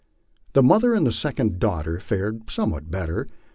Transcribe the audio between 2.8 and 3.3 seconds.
better.